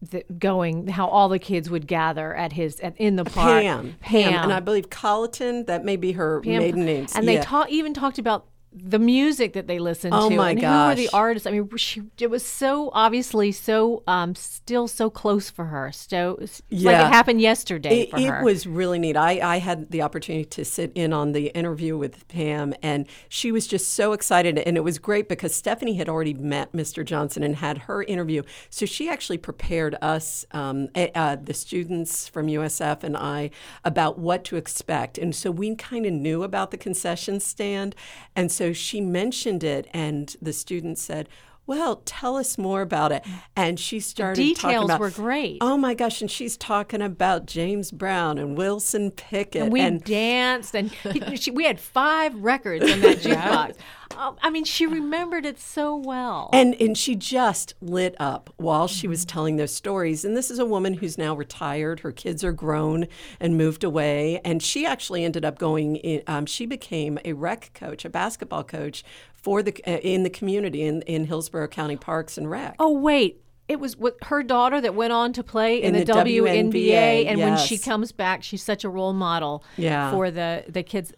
the, 0.00 0.24
going 0.38 0.88
how 0.88 1.08
all 1.08 1.28
the 1.28 1.38
kids 1.38 1.68
would 1.70 1.86
gather 1.86 2.34
at 2.34 2.52
his 2.52 2.78
at, 2.80 2.96
in 2.98 3.16
the 3.16 3.24
park? 3.24 3.62
Pam. 3.62 3.94
Pam, 4.00 4.34
And 4.44 4.52
I 4.52 4.60
believe 4.60 4.90
Colleton, 4.90 5.64
that 5.66 5.84
may 5.84 5.96
be 5.96 6.12
her 6.12 6.40
Pam- 6.40 6.58
maiden 6.58 6.84
name. 6.84 7.06
And 7.14 7.26
they 7.26 7.34
Yeah. 7.34 7.42
ta- 7.42 7.66
even 7.68 7.94
talked 7.94 8.18
about 8.18 8.46
the 8.72 8.98
music 8.98 9.54
that 9.54 9.66
they 9.66 9.78
listened 9.78 10.12
Oh 10.14 10.28
to 10.28 10.36
my 10.36 10.50
and 10.50 10.60
who 10.60 10.66
were 10.66 10.94
the 10.94 11.08
artists. 11.12 11.46
I 11.46 11.52
mean, 11.52 11.68
she, 11.76 12.02
it 12.18 12.28
was 12.28 12.44
so 12.44 12.90
obviously 12.92 13.50
so 13.50 14.02
um, 14.06 14.34
still 14.34 14.86
so 14.86 15.08
close 15.08 15.48
for 15.48 15.66
her. 15.66 15.90
So 15.90 16.38
it's 16.40 16.60
like 16.70 16.80
Yeah. 16.82 17.06
it 17.08 17.12
happened 17.12 17.40
yesterday 17.40 18.02
It, 18.02 18.18
it 18.18 18.42
was 18.42 18.66
really 18.66 18.98
neat. 18.98 19.16
I, 19.16 19.40
I 19.54 19.58
had 19.58 19.90
the 19.90 20.02
opportunity 20.02 20.44
to 20.44 20.64
sit 20.64 20.92
in 20.94 21.12
on 21.14 21.32
the 21.32 21.46
interview 21.48 21.96
with 21.96 22.28
Pam, 22.28 22.74
and 22.82 23.06
she 23.28 23.52
was 23.52 23.66
just 23.66 23.94
so 23.94 24.12
excited. 24.12 24.58
And 24.58 24.76
it 24.76 24.84
was 24.84 24.98
great 24.98 25.28
because 25.28 25.54
Stephanie 25.54 25.94
had 25.94 26.08
already 26.08 26.34
met 26.34 26.72
Mr. 26.72 27.04
Johnson 27.04 27.42
and 27.42 27.56
had 27.56 27.78
her 27.78 28.02
interview. 28.02 28.42
So 28.68 28.84
she 28.84 29.08
actually 29.08 29.38
prepared 29.38 29.96
us, 30.02 30.44
um, 30.52 30.88
uh, 30.94 31.36
the 31.36 31.54
students 31.54 32.28
from 32.28 32.48
USF 32.48 33.02
and 33.02 33.16
I, 33.16 33.50
about 33.84 34.18
what 34.18 34.44
to 34.44 34.56
expect. 34.56 35.16
And 35.16 35.34
so 35.34 35.50
we 35.50 35.74
kind 35.76 36.04
of 36.04 36.12
knew 36.12 36.42
about 36.42 36.70
the 36.70 36.76
concession 36.76 37.40
stand. 37.40 37.94
And 38.36 38.52
so 38.52 38.57
she 38.72 39.00
mentioned 39.00 39.64
it, 39.64 39.88
and 39.92 40.34
the 40.42 40.52
students 40.52 41.02
said, 41.02 41.28
well, 41.68 42.02
tell 42.06 42.36
us 42.36 42.56
more 42.56 42.80
about 42.80 43.12
it. 43.12 43.24
And 43.54 43.78
she 43.78 44.00
started 44.00 44.40
talking 44.40 44.54
details 44.70 44.84
about, 44.86 45.00
were 45.00 45.10
great. 45.10 45.58
Oh 45.60 45.76
my 45.76 45.92
gosh! 45.92 46.22
And 46.22 46.30
she's 46.30 46.56
talking 46.56 47.02
about 47.02 47.44
James 47.44 47.90
Brown 47.90 48.38
and 48.38 48.56
Wilson 48.56 49.10
Pickett, 49.10 49.64
and 49.64 49.72
we 49.72 49.80
and 49.82 50.02
danced, 50.02 50.74
and 50.74 50.90
he- 51.12 51.36
she, 51.36 51.50
we 51.50 51.64
had 51.64 51.78
five 51.78 52.34
records 52.34 52.84
in 52.90 53.00
that 53.02 53.18
jukebox. 53.22 53.76
Um, 54.16 54.36
I 54.42 54.48
mean, 54.48 54.64
she 54.64 54.86
remembered 54.86 55.44
it 55.44 55.60
so 55.60 55.94
well. 55.94 56.48
and 56.54 56.74
and 56.80 56.96
she 56.96 57.14
just 57.14 57.74
lit 57.82 58.16
up 58.18 58.48
while 58.56 58.88
she 58.88 59.06
was 59.06 59.26
telling 59.26 59.56
those 59.56 59.74
stories. 59.74 60.24
And 60.24 60.34
this 60.34 60.50
is 60.50 60.58
a 60.58 60.64
woman 60.64 60.94
who's 60.94 61.18
now 61.18 61.36
retired. 61.36 62.00
Her 62.00 62.12
kids 62.12 62.42
are 62.42 62.52
grown 62.52 63.06
and 63.38 63.58
moved 63.58 63.84
away, 63.84 64.40
and 64.42 64.62
she 64.62 64.86
actually 64.86 65.22
ended 65.22 65.44
up 65.44 65.58
going. 65.58 65.96
In, 65.96 66.22
um, 66.26 66.46
she 66.46 66.64
became 66.64 67.18
a 67.26 67.34
rec 67.34 67.72
coach, 67.74 68.06
a 68.06 68.08
basketball 68.10 68.64
coach 68.64 69.04
for 69.42 69.62
the 69.62 69.74
uh, 69.86 69.98
in 69.98 70.22
the 70.22 70.30
community 70.30 70.82
in 70.82 71.02
in 71.02 71.24
Hillsborough 71.26 71.68
County 71.68 71.96
Parks 71.96 72.36
and 72.38 72.50
Rec. 72.50 72.76
oh 72.78 72.92
wait. 72.92 73.42
It 73.68 73.78
was 73.80 73.98
with 73.98 74.14
her 74.22 74.42
daughter 74.42 74.80
that 74.80 74.94
went 74.94 75.12
on 75.12 75.34
to 75.34 75.44
play 75.44 75.82
in, 75.82 75.94
In 75.94 76.00
the, 76.00 76.04
the 76.06 76.12
WNBA, 76.14 76.72
WNBA, 76.72 77.26
and 77.26 77.38
when 77.38 77.58
she 77.58 77.76
comes 77.76 78.12
back, 78.12 78.42
she's 78.42 78.62
such 78.62 78.82
a 78.82 78.88
role 78.88 79.12
model 79.12 79.62
Yeah. 79.76 80.10
for 80.10 80.30
the 80.30 80.64
the 80.68 80.82
kids. 80.82 81.12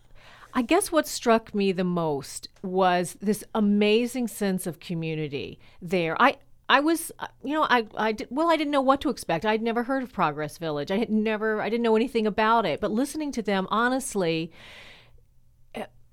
I 0.53 0.63
guess 0.63 0.91
what 0.91 1.07
struck 1.07 1.55
me 1.55 1.71
the 1.71 1.85
most 1.85 2.49
was 2.61 3.17
this 3.21 3.45
amazing 3.55 4.27
sense 4.27 4.67
of 4.67 4.81
community 4.81 5.61
there. 5.81 6.21
I 6.21 6.39
I 6.69 6.81
was, 6.81 7.13
uh, 7.21 7.29
you 7.45 7.55
know, 7.55 7.67
I, 7.71 7.87
I 7.97 8.13
did, 8.13 8.27
well, 8.31 8.49
I 8.51 8.57
didn't 8.57 8.71
know 8.73 8.81
what 8.81 9.01
to 9.03 9.11
expect. 9.11 9.45
I'd 9.47 9.63
never 9.63 9.83
heard 9.85 10.03
of 10.05 10.13
Progress 10.13 10.57
Village. 10.59 10.91
I 10.93 10.99
had 10.99 11.11
never, 11.11 11.61
I 11.61 11.69
didn't 11.69 11.83
know 11.83 11.97
anything 11.97 12.27
about 12.29 12.65
it. 12.65 12.81
But 12.81 12.93
listening 12.93 13.33
to 13.33 13.43
them, 13.43 13.67
honestly, 13.71 14.53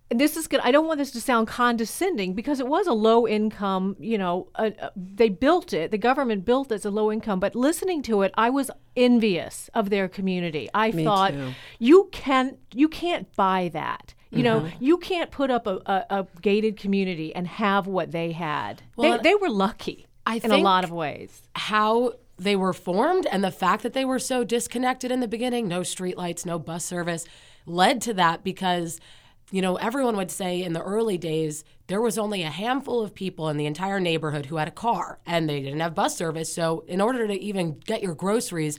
this 0.09 0.37
is 0.37 0.47
good. 0.47 0.61
I 0.61 0.71
don't 0.71 0.87
want 0.87 0.99
this 0.99 1.11
to 1.11 1.21
sound 1.21 1.47
condescending 1.47 2.33
because 2.33 2.59
it 2.59 2.67
was 2.67 2.87
a 2.87 2.93
low 2.93 3.27
income, 3.27 3.95
you 3.99 4.17
know, 4.17 4.47
uh, 4.55 4.71
uh, 4.81 4.89
they 4.95 5.27
built 5.29 5.73
it, 5.73 5.91
the 5.91 5.97
government 5.97 6.45
built 6.45 6.71
it 6.71 6.75
as 6.75 6.85
a 6.85 6.91
low 6.91 7.11
income, 7.11 7.39
but 7.39 7.55
listening 7.55 8.01
to 8.03 8.21
it, 8.21 8.33
I 8.37 8.49
was 8.49 8.71
envious 8.95 9.69
of 9.73 9.89
their 9.89 10.07
community. 10.07 10.69
I 10.73 10.91
thought 10.91 11.31
too. 11.31 11.53
you 11.79 12.09
can 12.11 12.57
you 12.73 12.87
can't 12.89 13.33
buy 13.35 13.69
that. 13.73 14.13
You 14.29 14.43
know, 14.43 14.59
Mm-hmm. 14.61 14.83
you 14.83 14.97
can't 14.97 15.31
put 15.31 15.49
up 15.49 15.67
a, 15.67 15.79
a, 15.85 16.05
a 16.19 16.27
gated 16.41 16.75
community 16.77 17.33
and 17.33 17.47
have 17.47 17.87
what 17.87 18.11
they 18.11 18.33
had. 18.33 18.81
Well, 18.97 19.17
they, 19.17 19.29
they 19.29 19.35
were 19.35 19.49
lucky 19.49 20.05
I 20.25 20.41
in 20.43 20.51
a 20.51 20.57
lot 20.57 20.83
of 20.83 20.91
ways. 20.91 21.43
how 21.55 22.13
they 22.37 22.55
were 22.55 22.73
formed 22.73 23.25
and 23.31 23.41
the 23.43 23.51
fact 23.51 23.83
that 23.83 23.93
they 23.93 24.03
were 24.05 24.19
so 24.19 24.43
disconnected 24.43 25.11
in 25.11 25.21
the 25.21 25.27
beginning, 25.29 25.67
no 25.69 25.79
streetlights, 25.81 26.45
no 26.45 26.59
bus 26.59 26.83
service, 26.83 27.25
led 27.65 28.01
to 28.01 28.13
that 28.15 28.43
because, 28.43 28.99
you 29.51 29.61
know, 29.61 29.77
everyone 29.77 30.17
would 30.17 30.31
say 30.31 30.61
in 30.61 30.73
the 30.73 30.81
early 30.81 31.17
days 31.17 31.63
there 31.87 32.01
was 32.01 32.17
only 32.17 32.43
a 32.43 32.49
handful 32.49 33.01
of 33.01 33.15
people 33.15 33.47
in 33.49 33.57
the 33.57 33.65
entire 33.65 33.99
neighborhood 33.99 34.47
who 34.47 34.57
had 34.57 34.67
a 34.67 34.71
car 34.71 35.19
and 35.25 35.49
they 35.49 35.61
didn't 35.61 35.79
have 35.79 35.95
bus 35.95 36.17
service. 36.17 36.53
So, 36.53 36.83
in 36.87 36.99
order 36.99 37.27
to 37.27 37.33
even 37.33 37.79
get 37.79 38.03
your 38.03 38.13
groceries, 38.13 38.77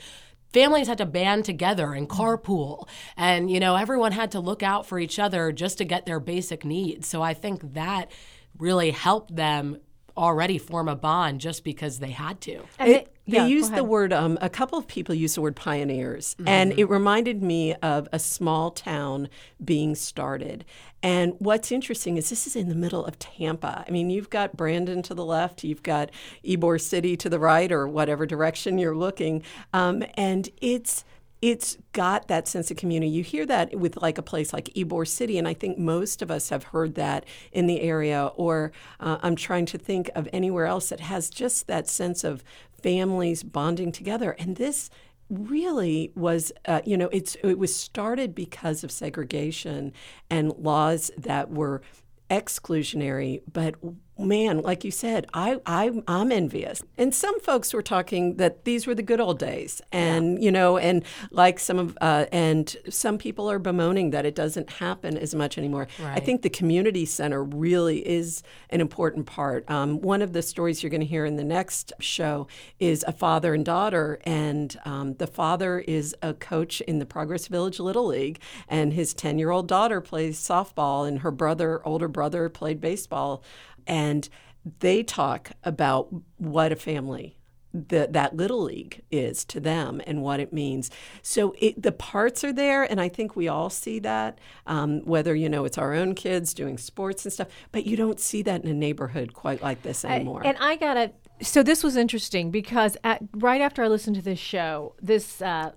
families 0.52 0.88
had 0.88 0.98
to 0.98 1.06
band 1.06 1.44
together 1.44 1.94
and 1.94 2.08
carpool. 2.08 2.86
And 3.16 3.50
you 3.50 3.60
know 3.60 3.76
everyone 3.76 4.12
had 4.12 4.30
to 4.32 4.40
look 4.40 4.62
out 4.62 4.86
for 4.86 4.98
each 4.98 5.18
other 5.18 5.52
just 5.52 5.78
to 5.78 5.84
get 5.84 6.06
their 6.06 6.20
basic 6.20 6.64
needs. 6.64 7.08
So 7.08 7.22
i 7.22 7.34
think 7.34 7.74
that 7.74 8.10
really 8.58 8.90
helped 8.90 9.34
them 9.34 9.78
already 10.16 10.58
form 10.58 10.88
a 10.88 10.96
bond 10.96 11.40
just 11.40 11.64
because 11.64 12.00
they 12.00 12.10
had 12.10 12.40
to. 12.42 12.60
And 12.78 12.90
It, 12.90 13.16
they- 13.28 13.36
yeah, 13.36 13.46
used 13.46 13.74
the 13.74 13.84
word, 13.84 14.12
um, 14.12 14.36
a 14.40 14.48
couple 14.48 14.78
of 14.78 14.86
people 14.88 15.14
used 15.14 15.36
the 15.36 15.40
word 15.42 15.54
pioneers, 15.54 16.34
Mm-hmm. 16.38 16.48
and 16.48 16.72
it 16.78 16.86
reminded 16.86 17.42
me 17.42 17.74
of 17.76 18.08
a 18.12 18.18
small 18.18 18.70
town 18.72 19.28
being 19.64 19.94
started. 19.94 20.64
And 21.02 21.34
what's 21.38 21.70
interesting 21.70 22.16
is 22.16 22.28
this 22.30 22.46
is 22.48 22.56
in 22.56 22.68
the 22.68 22.74
middle 22.74 23.04
of 23.04 23.18
Tampa. 23.20 23.84
I 23.86 23.90
mean, 23.92 24.10
you've 24.10 24.30
got 24.30 24.56
Brandon 24.56 25.00
to 25.02 25.14
the 25.14 25.24
left, 25.24 25.62
you've 25.62 25.84
got 25.84 26.10
Ybor 26.44 26.80
City 26.80 27.16
to 27.18 27.28
the 27.28 27.38
right, 27.38 27.70
or 27.70 27.86
whatever 27.86 28.26
direction 28.26 28.78
you're 28.78 28.96
looking. 28.96 29.42
Um, 29.72 30.02
and 30.14 30.48
it's 30.60 31.04
it's 31.40 31.78
got 31.92 32.28
that 32.28 32.48
sense 32.48 32.70
of 32.70 32.76
community. 32.76 33.10
You 33.10 33.22
hear 33.22 33.46
that 33.46 33.78
with 33.78 33.96
like 34.02 34.18
a 34.18 34.22
place 34.22 34.52
like 34.52 34.66
Ybor 34.74 35.06
City, 35.06 35.38
and 35.38 35.46
I 35.46 35.54
think 35.54 35.78
most 35.78 36.22
of 36.22 36.30
us 36.30 36.48
have 36.48 36.64
heard 36.64 36.96
that 36.96 37.24
in 37.52 37.66
the 37.66 37.80
area. 37.80 38.26
Or 38.36 38.72
uh, 38.98 39.18
I'm 39.22 39.36
trying 39.36 39.66
to 39.66 39.78
think 39.78 40.10
of 40.14 40.28
anywhere 40.32 40.66
else 40.66 40.88
that 40.88 41.00
has 41.00 41.30
just 41.30 41.66
that 41.68 41.88
sense 41.88 42.24
of 42.24 42.42
families 42.82 43.42
bonding 43.42 43.92
together. 43.92 44.32
And 44.32 44.56
this 44.56 44.90
really 45.30 46.10
was, 46.14 46.52
uh, 46.64 46.80
you 46.84 46.96
know, 46.96 47.08
it's 47.12 47.36
it 47.44 47.58
was 47.58 47.74
started 47.74 48.34
because 48.34 48.82
of 48.82 48.90
segregation 48.90 49.92
and 50.30 50.52
laws 50.56 51.10
that 51.16 51.50
were 51.50 51.82
exclusionary, 52.30 53.42
but 53.50 53.74
man, 54.18 54.60
like 54.62 54.84
you 54.84 54.90
said, 54.90 55.26
I, 55.32 55.60
I 55.64 55.90
I'm 56.06 56.32
envious. 56.32 56.82
And 56.96 57.14
some 57.14 57.38
folks 57.40 57.72
were 57.72 57.82
talking 57.82 58.36
that 58.36 58.64
these 58.64 58.86
were 58.86 58.94
the 58.94 59.02
good 59.02 59.20
old 59.20 59.38
days, 59.38 59.80
and 59.92 60.42
you 60.42 60.50
know, 60.50 60.76
and 60.76 61.04
like 61.30 61.58
some 61.58 61.78
of 61.78 61.98
uh, 62.00 62.26
and 62.32 62.76
some 62.88 63.18
people 63.18 63.50
are 63.50 63.58
bemoaning 63.58 64.10
that 64.10 64.26
it 64.26 64.34
doesn't 64.34 64.70
happen 64.70 65.16
as 65.16 65.34
much 65.34 65.58
anymore. 65.58 65.88
I 66.16 66.20
think 66.20 66.42
the 66.42 66.50
community 66.50 67.04
center 67.06 67.42
really 67.42 68.06
is 68.06 68.42
an 68.70 68.80
important 68.80 69.26
part. 69.26 69.68
Um, 69.70 70.00
one 70.00 70.22
of 70.22 70.32
the 70.32 70.42
stories 70.42 70.82
you're 70.82 70.90
going 70.90 71.00
to 71.00 71.06
hear 71.06 71.24
in 71.24 71.36
the 71.36 71.44
next 71.44 71.92
show 72.00 72.48
is 72.78 73.04
a 73.06 73.12
father 73.12 73.54
and 73.54 73.64
daughter, 73.64 74.18
and 74.24 74.76
um, 74.84 75.14
the 75.14 75.26
father 75.26 75.78
is 75.80 76.14
a 76.22 76.34
coach 76.34 76.80
in 76.82 76.98
the 76.98 77.06
Progress 77.06 77.46
Village 77.46 77.78
Little 77.78 78.06
League, 78.06 78.40
and 78.68 78.92
his 78.92 79.14
10 79.14 79.38
year 79.38 79.50
old 79.50 79.68
daughter 79.68 80.00
plays 80.00 80.38
softball, 80.38 81.06
and 81.06 81.20
her 81.20 81.30
brother, 81.30 81.80
older 81.86 82.08
brother, 82.08 82.48
played 82.48 82.80
baseball. 82.80 83.42
And 83.88 84.28
they 84.80 85.02
talk 85.02 85.50
about 85.64 86.08
what 86.36 86.70
a 86.70 86.76
family 86.76 87.34
that 87.74 88.14
that 88.14 88.34
little 88.34 88.62
league 88.62 89.02
is 89.10 89.44
to 89.44 89.60
them 89.60 90.00
and 90.06 90.22
what 90.22 90.40
it 90.40 90.52
means. 90.54 90.90
So 91.22 91.54
it, 91.58 91.80
the 91.80 91.92
parts 91.92 92.42
are 92.42 92.52
there, 92.52 92.82
and 92.82 92.98
I 93.00 93.08
think 93.10 93.36
we 93.36 93.46
all 93.46 93.68
see 93.70 93.98
that. 94.00 94.38
Um, 94.66 95.00
whether 95.04 95.34
you 95.34 95.48
know 95.50 95.64
it's 95.66 95.76
our 95.78 95.92
own 95.94 96.14
kids 96.14 96.54
doing 96.54 96.78
sports 96.78 97.24
and 97.26 97.32
stuff, 97.32 97.48
but 97.70 97.84
you 97.86 97.94
don't 97.96 98.18
see 98.20 98.40
that 98.42 98.64
in 98.64 98.70
a 98.70 98.74
neighborhood 98.74 99.34
quite 99.34 99.62
like 99.62 99.82
this 99.82 100.04
anymore. 100.04 100.42
And 100.46 100.56
I 100.58 100.76
gotta. 100.76 101.12
So 101.42 101.62
this 101.62 101.84
was 101.84 101.94
interesting 101.96 102.50
because 102.50 102.96
at, 103.04 103.22
right 103.34 103.60
after 103.60 103.82
I 103.84 103.88
listened 103.88 104.16
to 104.16 104.22
this 104.22 104.40
show, 104.40 104.94
this 105.00 105.40
uh, 105.42 105.72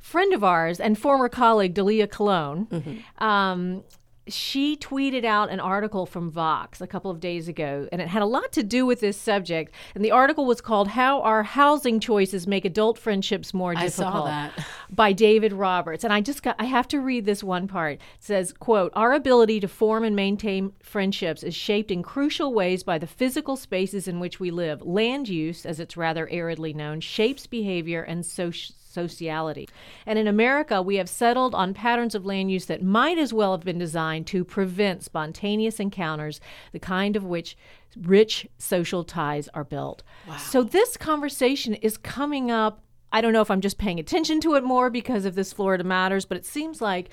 friend 0.00 0.34
of 0.34 0.42
ours 0.44 0.78
and 0.80 0.98
former 0.98 1.28
colleague 1.28 1.74
Delia 1.74 2.06
Cologne, 2.08 2.66
Mm-hmm. 2.66 3.24
um, 3.24 3.84
she 4.28 4.76
tweeted 4.76 5.24
out 5.24 5.50
an 5.50 5.60
article 5.60 6.06
from 6.06 6.30
Vox 6.30 6.80
a 6.80 6.86
couple 6.86 7.10
of 7.10 7.20
days 7.20 7.48
ago, 7.48 7.88
and 7.92 8.00
it 8.00 8.08
had 8.08 8.22
a 8.22 8.26
lot 8.26 8.52
to 8.52 8.62
do 8.62 8.84
with 8.84 9.00
this 9.00 9.16
subject. 9.16 9.72
And 9.94 10.04
the 10.04 10.10
article 10.10 10.46
was 10.46 10.60
called 10.60 10.88
"How 10.88 11.20
Our 11.22 11.42
Housing 11.42 12.00
Choices 12.00 12.46
Make 12.46 12.64
Adult 12.64 12.98
Friendships 12.98 13.54
More 13.54 13.72
I 13.76 13.84
Difficult." 13.84 14.14
saw 14.14 14.24
that. 14.26 14.52
by 14.90 15.12
David 15.12 15.52
Roberts. 15.52 16.04
And 16.04 16.12
I 16.12 16.20
just 16.20 16.42
got 16.42 16.56
I 16.58 16.64
have 16.64 16.88
to 16.88 17.00
read 17.00 17.24
this 17.24 17.44
one 17.44 17.68
part. 17.68 17.94
It 17.94 18.00
says, 18.20 18.52
quote, 18.52 18.92
Our 18.94 19.12
ability 19.12 19.60
to 19.60 19.68
form 19.68 20.04
and 20.04 20.16
maintain 20.16 20.72
friendships 20.82 21.42
is 21.42 21.54
shaped 21.54 21.90
in 21.90 22.02
crucial 22.02 22.52
ways 22.54 22.82
by 22.82 22.98
the 22.98 23.06
physical 23.06 23.56
spaces 23.56 24.08
in 24.08 24.20
which 24.20 24.40
we 24.40 24.50
live. 24.50 24.82
Land 24.82 25.28
use, 25.28 25.64
as 25.66 25.80
it's 25.80 25.96
rather 25.96 26.28
aridly 26.30 26.72
known, 26.72 27.00
shapes 27.00 27.46
behavior 27.46 28.02
and 28.02 28.24
soci- 28.24 28.72
sociality. 29.04 29.68
And 30.06 30.18
in 30.18 30.26
America, 30.26 30.82
we 30.82 30.96
have 30.96 31.08
settled 31.08 31.54
on 31.54 31.74
patterns 31.74 32.14
of 32.14 32.26
land 32.26 32.50
use 32.50 32.66
that 32.66 32.82
might 32.82 33.18
as 33.18 33.32
well 33.32 33.52
have 33.52 33.64
been 33.64 33.78
designed 33.78 34.26
to 34.28 34.44
prevent 34.44 35.04
spontaneous 35.04 35.78
encounters, 35.78 36.40
the 36.72 36.80
kind 36.80 37.16
of 37.16 37.24
which 37.24 37.56
rich 38.00 38.46
social 38.58 39.04
ties 39.04 39.48
are 39.54 39.64
built. 39.64 40.02
So 40.38 40.62
this 40.62 40.96
conversation 40.96 41.74
is 41.74 41.96
coming 41.96 42.50
up 42.50 42.82
I 43.12 43.20
don't 43.20 43.32
know 43.32 43.40
if 43.40 43.50
I'm 43.50 43.60
just 43.60 43.78
paying 43.78 44.00
attention 44.00 44.40
to 44.40 44.56
it 44.56 44.64
more 44.64 44.90
because 44.90 45.24
of 45.24 45.36
this 45.36 45.52
Florida 45.52 45.84
Matters, 45.84 46.26
but 46.26 46.36
it 46.36 46.44
seems 46.44 46.82
like 46.82 47.08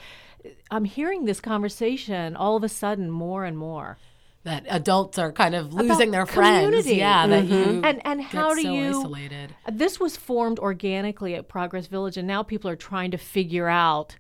I'm 0.70 0.86
hearing 0.86 1.24
this 1.24 1.40
conversation 1.40 2.36
all 2.36 2.58
of 2.58 2.64
a 2.64 2.70
sudden 2.70 3.10
more 3.10 3.46
and 3.46 3.58
more. 3.58 3.98
That 4.44 4.66
adults 4.70 5.18
are 5.18 5.32
kind 5.32 5.56
of 5.56 5.74
losing 5.74 6.12
their 6.12 6.26
community. 6.26 6.82
friends. 6.82 6.88
Yeah, 6.88 7.28
that 7.28 7.46
mm-hmm. 7.46 7.54
you 7.54 7.82
And 7.84 8.02
and 8.06 8.22
how 8.22 8.50
get 8.50 8.56
do 8.56 8.62
so 8.64 8.74
you 8.74 9.00
isolated. 9.00 9.56
This 9.72 10.00
was 10.00 10.18
formed 10.18 10.60
organically 10.60 11.36
at 11.36 11.48
Progress 11.48 11.88
Village 11.88 12.18
and 12.18 12.28
now 12.28 12.44
people 12.44 12.70
are 12.70 12.76
trying 12.76 13.12
to 13.12 13.18
figure 13.18 13.68
out 13.68 14.18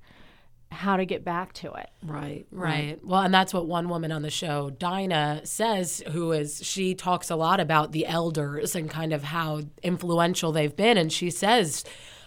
how 0.74 0.98
to 0.98 1.06
get 1.06 1.24
back 1.24 1.53
to 1.53 1.72
it. 1.74 1.89
Right. 2.03 2.46
Right. 2.51 3.00
Well, 3.03 3.22
and 3.22 3.34
that's 3.34 3.53
what 3.53 3.68
one 3.68 3.89
woman 3.89 4.12
on 4.12 4.24
the 4.24 4.30
show, 4.30 4.72
Dinah, 4.72 5.42
says, 5.46 6.03
who 6.12 6.32
is, 6.32 6.65
she 6.65 6.96
talks 6.96 7.30
a 7.30 7.36
lot 7.36 7.60
about 7.60 7.92
the 7.92 8.06
elders 8.06 8.75
and 8.75 8.89
kind 8.89 9.13
of 9.13 9.24
how 9.24 9.62
influential 9.84 10.51
they've 10.51 10.75
been. 10.75 10.98
And 10.98 11.13
she 11.13 11.30
says, 11.30 11.84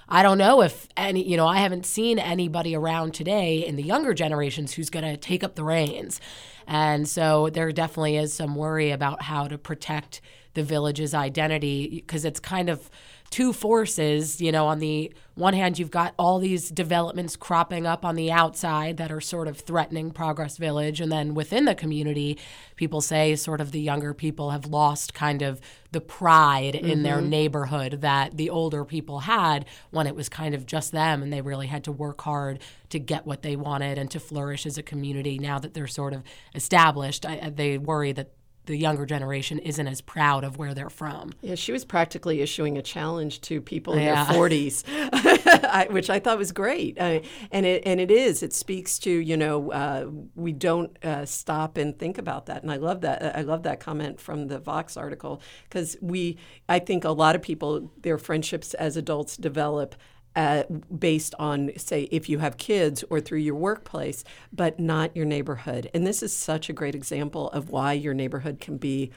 I 0.08 0.22
don't 0.22 0.38
know 0.38 0.62
if 0.62 0.86
any, 0.96 1.28
you 1.28 1.36
know, 1.36 1.46
I 1.46 1.58
haven't 1.58 1.84
seen 1.84 2.18
anybody 2.18 2.76
around 2.76 3.12
today 3.14 3.66
in 3.66 3.76
the 3.76 3.82
younger 3.82 4.14
generations 4.14 4.74
who's 4.74 4.90
going 4.90 5.04
to 5.04 5.16
take 5.16 5.42
up 5.42 5.56
the 5.56 5.64
reins. 5.64 6.20
And 6.66 7.08
so 7.08 7.49
there 7.50 7.70
definitely 7.73 8.16
is 8.16 8.32
some 8.32 8.56
worry 8.56 8.90
about 8.90 9.23
how 9.23 9.46
to 9.49 9.56
protect 9.58 10.20
the 10.54 10.62
village's 10.62 11.14
identity 11.14 12.02
because 12.06 12.25
it's 12.25 12.40
kind 12.40 12.68
of 12.68 12.90
two 13.30 13.52
forces. 13.52 14.40
You 14.40 14.52
know, 14.52 14.66
on 14.66 14.78
the 14.78 15.12
one 15.35 15.54
hand, 15.54 15.78
you've 15.78 15.90
got 15.90 16.14
all 16.18 16.38
these 16.38 16.71
developments 16.71 17.37
cropping 17.37 17.87
up 17.87 18.04
on 18.04 18.16
the 18.16 18.33
outside 18.33 18.97
that 18.97 19.12
are 19.12 19.21
sort 19.21 19.49
of 19.49 19.59
threatening 19.59 20.11
Progress 20.11 20.56
Village. 20.56 21.00
And 21.00 21.12
then 21.12 21.35
within 21.35 21.66
the 21.66 21.75
community, 21.75 22.38
people 22.76 23.00
say 23.00 23.37
sort 23.37 23.61
of 23.61 23.73
the 23.73 23.80
younger 23.80 24.14
people 24.14 24.50
have 24.50 24.66
lost 24.66 25.12
kind 25.12 25.42
of 25.42 25.61
the 25.92 26.00
pride 26.00 26.75
mm-hmm. 26.75 26.87
in 26.87 27.02
their 27.02 27.18
mm-hmm. 27.18 27.30
neighborhood 27.30 28.00
that 28.00 28.37
the 28.37 28.50
older 28.50 28.85
people 28.85 29.21
had 29.21 29.66
when 29.90 30.06
it 30.06 30.14
was 30.14 30.28
kind 30.28 30.54
of 30.54 30.66
just 30.66 30.92
them 30.92 31.23
and 31.23 31.33
they 31.33 31.40
really 31.40 31.66
had 31.66 31.85
to 31.85 31.92
work 31.92 32.21
hard 32.23 32.59
to 32.88 32.99
get 32.99 33.26
what 33.26 33.42
they 33.42 33.56
wanted 33.56 33.99
and 33.99 34.11
to 34.11 34.21
flourish 34.21 34.66
as 34.66 34.78
a 34.78 34.83
community. 34.83 35.38
Now 35.38 35.59
that 35.59 35.75
they're 35.75 35.87
sort 35.87 36.12
of 36.12 36.23
established, 36.54 37.26
I, 37.26 37.50
they 37.50 37.78
worry 37.78 38.12
that 38.12 38.30
the 38.66 38.76
younger 38.76 39.06
generation 39.06 39.58
isn't 39.58 39.87
as 39.87 40.00
proud 40.00 40.44
of 40.44 40.58
where 40.58 40.75
they're 40.75 40.90
from. 40.90 41.32
Yeah, 41.40 41.54
she 41.54 41.73
was 41.73 41.85
practically 41.85 42.40
issuing 42.40 42.76
a 42.76 42.82
challenge 42.82 43.40
to 43.42 43.61
people 43.61 43.94
in 43.94 44.02
yeah. 44.02 44.26
their 44.32 44.38
40s, 44.38 45.92
which 45.92 46.11
I 46.11 46.18
thought 46.18 46.38
was 46.38 46.52
great. 46.52 47.00
Uh, 47.00 47.20
and 47.50 47.64
it 47.64 47.85
and 47.87 48.00
it 48.00 48.11
is. 48.11 48.42
It 48.42 48.52
speaks 48.52 48.99
to 49.00 49.11
you 49.11 49.37
know 49.37 49.73
uh, 49.73 50.06
we 50.35 50.52
don't 50.52 50.96
uh, 51.04 51.25
stop 51.25 51.76
and 51.76 51.99
think 51.99 52.18
about 52.18 52.46
that. 52.46 52.62
And 52.62 52.70
I 52.70 52.76
love 52.76 53.00
that. 53.02 53.37
I 53.37 53.42
love 53.42 53.62
that 53.62 53.80
comment 53.80 54.20
from 54.20 54.49
the 54.49 54.58
Vox 54.58 54.96
article 54.96 55.40
because 55.64 55.96
we. 56.00 56.37
I 56.68 56.80
think 56.80 57.04
a 57.04 57.11
lot 57.11 57.35
of 57.37 57.42
people 57.42 57.92
their 58.00 58.18
friendships 58.18 58.75
as 58.75 58.96
adults 58.96 59.37
develop 59.37 59.94
uh, 60.36 60.64
based 60.96 61.34
on, 61.38 61.70
say, 61.76 62.02
if 62.12 62.28
you 62.28 62.38
have 62.38 62.58
kids 62.58 63.02
or 63.10 63.20
through 63.20 63.38
your 63.38 63.54
workplace, 63.54 64.22
but 64.52 64.78
not 64.78 65.16
your 65.16 65.24
neighborhood. 65.24 65.90
And 65.94 66.06
this 66.06 66.22
is 66.22 66.36
such 66.36 66.68
a 66.68 66.72
great 66.72 66.94
example 66.94 67.50
of 67.50 67.70
why 67.70 67.94
your 67.94 68.14
neighborhood 68.14 68.60
can 68.60 68.76
be 68.76 69.10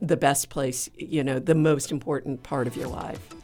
the 0.00 0.16
best 0.16 0.50
place, 0.50 0.90
you 0.96 1.22
know, 1.22 1.38
the 1.38 1.54
most 1.54 1.92
important 1.92 2.42
part 2.42 2.66
of 2.66 2.76
your 2.76 2.88
life. 2.88 3.41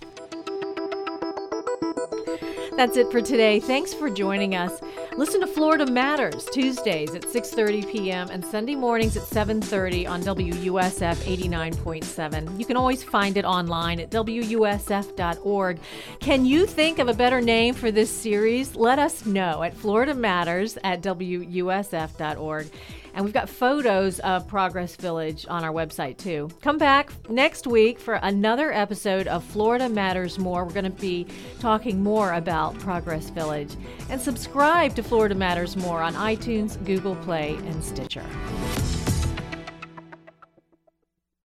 That's 2.78 2.96
it 2.96 3.10
for 3.10 3.20
today. 3.20 3.58
Thanks 3.58 3.92
for 3.92 4.08
joining 4.08 4.54
us. 4.54 4.80
Listen 5.16 5.40
to 5.40 5.48
Florida 5.48 5.84
Matters 5.84 6.44
Tuesdays 6.52 7.12
at 7.12 7.22
6:30 7.22 7.90
p.m. 7.90 8.30
and 8.30 8.44
Sunday 8.44 8.76
mornings 8.76 9.16
at 9.16 9.24
7:30 9.24 10.08
on 10.08 10.22
WUSF 10.22 11.16
89.7. 11.16 12.56
You 12.56 12.64
can 12.64 12.76
always 12.76 13.02
find 13.02 13.36
it 13.36 13.44
online 13.44 13.98
at 13.98 14.10
wusf.org. 14.10 15.80
Can 16.20 16.46
you 16.46 16.66
think 16.66 17.00
of 17.00 17.08
a 17.08 17.14
better 17.14 17.40
name 17.40 17.74
for 17.74 17.90
this 17.90 18.16
series? 18.16 18.76
Let 18.76 19.00
us 19.00 19.26
know 19.26 19.64
at 19.64 19.76
Florida 19.76 20.14
Matters 20.14 20.78
at 20.84 21.02
wusf.org. 21.02 22.70
And 23.18 23.24
we've 23.24 23.34
got 23.34 23.48
photos 23.48 24.20
of 24.20 24.46
Progress 24.46 24.94
Village 24.94 25.44
on 25.48 25.64
our 25.64 25.72
website 25.72 26.18
too. 26.18 26.48
Come 26.62 26.78
back 26.78 27.10
next 27.28 27.66
week 27.66 27.98
for 27.98 28.14
another 28.14 28.72
episode 28.72 29.26
of 29.26 29.42
Florida 29.42 29.88
Matters 29.88 30.38
More. 30.38 30.64
We're 30.64 30.72
going 30.72 30.84
to 30.84 30.90
be 30.90 31.26
talking 31.58 32.00
more 32.00 32.34
about 32.34 32.78
Progress 32.78 33.30
Village. 33.30 33.74
And 34.08 34.20
subscribe 34.20 34.94
to 34.94 35.02
Florida 35.02 35.34
Matters 35.34 35.76
More 35.76 36.00
on 36.00 36.14
iTunes, 36.14 36.82
Google 36.84 37.16
Play, 37.16 37.56
and 37.56 37.82
Stitcher. 37.82 38.24